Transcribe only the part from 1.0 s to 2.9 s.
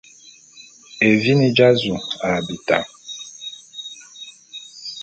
Evini dja’azu a bita.